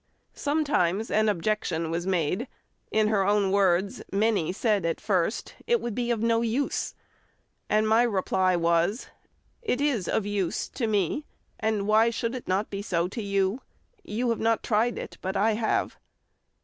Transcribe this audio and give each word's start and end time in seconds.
Sometimes 0.33 1.11
an 1.11 1.29
objection 1.29 1.91
was 1.91 2.07
made. 2.07 2.47
In 2.89 3.09
her 3.09 3.23
own 3.23 3.51
words, 3.51 4.01
"Many 4.11 4.51
said 4.51 4.83
at 4.83 4.99
first, 4.99 5.53
'It 5.67 5.79
would 5.79 5.93
be 5.93 6.09
of 6.09 6.23
no 6.23 6.41
use,' 6.41 6.95
and 7.69 7.87
my 7.87 8.01
reply 8.01 8.55
was, 8.55 9.09
'It 9.61 9.79
is 9.79 10.07
of 10.07 10.25
use 10.25 10.67
to 10.69 10.87
me, 10.87 11.23
and 11.59 11.85
why 11.87 12.09
should 12.09 12.33
it 12.33 12.47
not 12.47 12.71
be 12.71 12.81
so 12.81 13.07
to 13.09 13.21
you? 13.21 13.61
You 14.03 14.31
have 14.31 14.39
not 14.39 14.63
tried 14.63 14.97
it, 14.97 15.19
but 15.21 15.37
I 15.37 15.51
have. 15.51 15.97